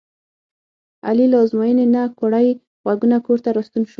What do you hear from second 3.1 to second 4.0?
کورته راستون شو.